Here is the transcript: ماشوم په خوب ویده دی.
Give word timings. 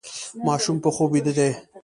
ماشوم 0.47 0.77
په 0.83 0.89
خوب 0.95 1.09
ویده 1.11 1.33
دی. 1.37 1.49